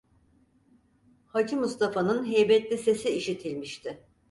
Hacı 1.27 1.57
Mustafa'nın 1.57 2.25
heybetli 2.25 2.77
sesi 2.77 3.09
işitilmişti. 3.09 4.03